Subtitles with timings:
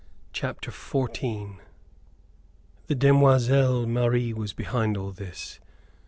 [0.33, 1.57] CHAPTER XIV
[2.87, 5.59] The Demoiselle Marie was behind all this.